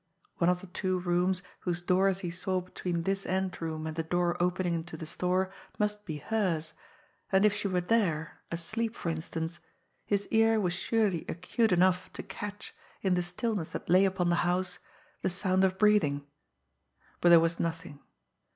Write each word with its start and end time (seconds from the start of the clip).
One 0.37 0.49
of 0.49 0.61
the 0.61 0.65
two 0.65 0.97
rooms, 0.97 1.43
whose 1.59 1.83
doors 1.83 2.21
he 2.21 2.31
saw 2.31 2.59
between 2.61 3.03
this 3.03 3.23
end 3.23 3.61
room 3.61 3.85
and 3.85 3.95
the 3.95 4.01
door 4.01 4.35
opening 4.41 4.73
into 4.73 4.97
the 4.97 5.05
store, 5.05 5.53
must 5.77 6.05
be 6.05 6.17
hers, 6.17 6.73
and 7.31 7.45
if 7.45 7.53
she 7.53 7.67
were 7.67 7.81
there, 7.81 8.41
asleep, 8.51 8.95
for 8.95 9.09
instance, 9.09 9.59
his 10.07 10.27
ear 10.31 10.59
was 10.59 10.73
surely 10.73 11.23
acute 11.29 11.71
enough 11.71 12.11
to 12.13 12.23
catch, 12.23 12.73
in 13.03 13.13
the 13.13 13.21
stillness 13.21 13.67
that 13.67 13.91
lay 13.91 14.05
upon 14.05 14.29
the 14.31 14.37
house, 14.41 14.79
the 15.21 15.29
sound 15.29 15.63
of 15.63 15.77
breathing. 15.77 16.25
But 17.19 17.29
there 17.29 17.39
was 17.39 17.59
nothing. 17.59 17.99